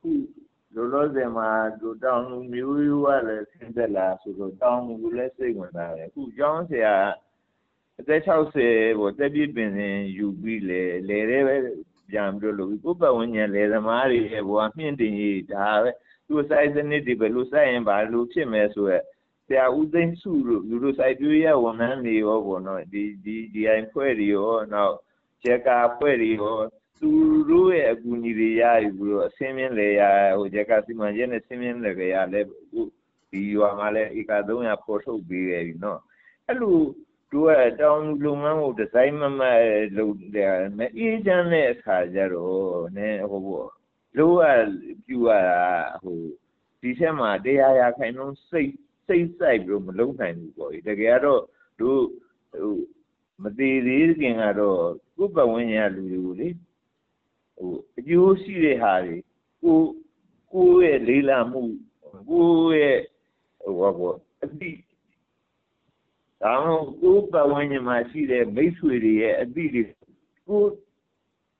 [0.00, 0.10] ခု
[0.74, 1.48] လောလောဆယ်မှာ
[1.80, 2.22] သူတောင်
[2.52, 6.94] မျိုးရိုးကလည်းဆင်းသက်လာဆိုတော့တောင်ကလည်းစိတ်ဝင်စားတယ်အခုကျောင်းဆရာ
[8.00, 11.56] အသက်60ပေါ့တက်ပြည့်ပင်စင်ယူပြီးလေလေတဲ့ပဲ
[12.10, 15.90] ပြန်ပြီးလို့ကိုယ်ပတ်ဝန်းကျင်လေသမားတွေရဲ့ဘဝမြင့်တင်ရေးဒါပဲ
[16.26, 19.04] သူစိုက်စနစ်တွေဘယ်လိုစိုက်ရင်ဘာလို့ဖြစ်မယ်ဆိုရက်
[19.46, 24.94] ဆရာဦးသိန်းစုတို့လူတို့စိုက်ပျိုးရဝန်ထမ်းတွေရောပေါ့နော်ဒီဒီဒီအိုင်ဖွဲ့တွေရောနောက်
[25.42, 26.56] ဂျက်ကာဖွဲ့တွေရော
[27.00, 27.10] သူ
[27.50, 30.02] တို့ရဲ့အကူအညီတွေရယူပြီးတော့အစင်းမြင့်လေရ
[30.38, 32.80] ဟိုဂျက်ကစီမံချက်နဲ့စင်းမြင့်လေရလဲအခု
[33.30, 36.00] ဒီရွာမှာလဲဧက300ပေါ်ထုတ်ပေးခဲ့ပြီနော်
[36.46, 36.76] အဲ့လို
[37.30, 39.42] သူကတောင်လုပ်ငန်းကိုဒီဇိုင်းမမ
[39.96, 43.70] လုပ်တယ်မအေးချမ်းတဲ့အခါကျတော့နည်းဟိုပေါ့
[44.16, 44.44] လိုရ
[45.06, 45.62] ပြူရတာ
[46.02, 46.18] ဟို
[46.80, 48.72] ဒီချက်မှာတရားရခိုင်နှုန်းစိတ်
[49.06, 51.42] စိတ်ဆိုင်ပြီးမလုံနိုင်ဘူးပေါ့တကယ်တော့
[51.80, 52.02] တို့
[52.52, 52.74] ဟို
[53.42, 54.82] မသေးသေးခင်ကတော့
[55.16, 56.48] ကိုယ်ပတ်ဝန်းကျင်ကလူတွေကိုလေ
[57.56, 59.16] ဟိုအကျိုးရှိတဲ့ဟာတွေ
[59.62, 59.78] ကို
[60.52, 61.62] ကိုယ့်ရဲ့လေးလာမှု
[62.30, 63.00] ကိုယ့်ရဲ့
[63.62, 64.70] ဟိုဘာပေါ့အတိ
[66.42, 69.82] ဒါမှမဟုတ်ကိုယ်ပတ်ဝန်းကျင်မှာရှိတဲ့မိတ်ဆွေတွေရဲ့အတိတွေ
[70.46, 70.62] ကို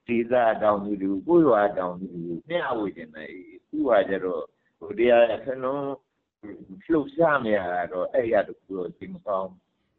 [0.07, 3.31] ဒေသတောင်သူတွေကိုရွာတောင်သူတွေကိုမျှဝေခြင်းနဲ့
[3.69, 4.43] ခုကကြတော့
[4.79, 5.85] ဟိုတရားခဏလုံး
[6.91, 9.51] လှုပ်ရှားနေရတာတော့အဲ့ရတခုတော့ဒီမကောင်း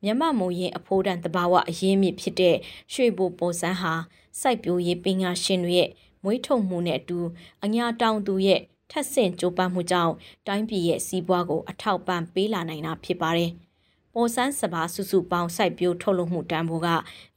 [0.03, 2.55] မြမမုံရင်အဖိုးတန်တဘာဝအရင်းမြစ်ဖြစ်တဲ့
[2.93, 3.93] ရွှေဘိုပေါ်စန်းဟာ
[4.39, 5.89] စိုက်ပျိုးရေးပညာရှင်တွေရဲ့
[6.23, 7.19] မွေးထုတ်မှုနဲ့အတူ
[7.65, 8.61] အညာတောင်သူရဲ့
[8.91, 10.13] ထက်ဆင့်ကြိုးပမ်းမှုကြောင့်
[10.47, 13.51] တိုင်းပြည်ရဲ့စီးပွားကိုအထောက်ပံ့ပေးလာနိုင်တာဖြစ်ပါတယ်။
[14.15, 16.87] ပေါ်ဆန်းစပါစုစုပေါင်းစိုက်ပျိုးထုတ်လုပ်မှုတန်ဖိုးက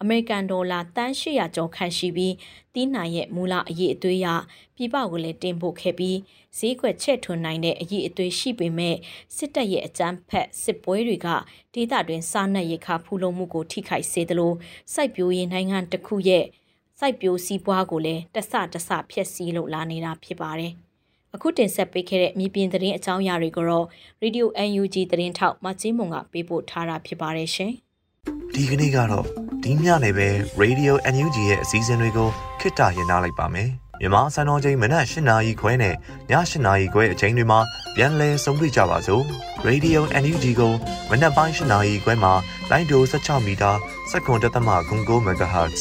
[0.03, 2.35] အမေရိကန်ဒေါ်လာတန်း800ကျော်ခန့်ရှိပြီး
[2.75, 4.27] တီးနိုင်ရဲ့မူလအရေးအသွေးရ
[4.77, 6.19] ပြည်ပကိုလည်းတင်ပို့ခဲ့ပြီး
[6.59, 8.97] ဈေးကွက်ချဲ့ထွန်နိုင်တဲ့အရေးအသွေးရှိပေမဲ့
[9.37, 11.29] စစ်တပ်ရဲ့အကြမ်းဖက်စစ်ပွဲတွေက
[11.75, 14.53] ဒေသတွင်းစားနပ်ရိက္ခာဖူလုံမှုကိုထိခိုက်စေသလို
[14.93, 16.45] စိုက်ပျိုးရေးနိုင်ငံတစ်ခုရဲ့
[16.99, 20.75] စိုက်ပျိုးစီးပွားကိုလည်းတဆတဆဖျက်ဆီးလုပ်လာနေတာဖြစ်ပါတယ်။
[21.35, 23.87] အခုတင်ဆက်ပေးခဲ့တဲ့မြေပြင်သတင်းအကြောင်းအရာတွေကိုတော့
[24.23, 27.73] Radio UNG သတင်းထောက်မချင်းမုံကပေးပို့ထားတာဖြစ်ပါတယ်ရှင်။
[28.55, 29.27] ဒီကနေ့ကတော့
[29.64, 30.29] ဒီညနေပဲ
[30.62, 32.29] Radio UNG ရဲ့အစည်းအဝေးကို
[32.61, 35.97] ခਿੱတရနာလိုက်ပါမယ်။မြန်မာစံတော်ချိန်မနက်၈နာရီခွဲနဲ့ည
[36.31, 37.61] ၈နာရီခွဲအချိန်တွေမှာ
[37.97, 39.23] ပြန်လည်ဆုံးဖြတ်ကြပါစို့။
[39.68, 40.73] Radio UNG ကို
[41.11, 42.33] မနက်ပိုင်း၈နာရီခွဲမှာ
[42.71, 43.71] လိုင်းဒို16မီတာ
[44.11, 45.81] စက္ကန့်တသမ9 MHz